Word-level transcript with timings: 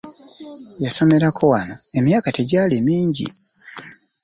Yasomerako 0.83 1.43
wano 1.53 1.75
emyaka 1.99 2.27
tegyali 2.37 2.75
mingi. 2.87 3.27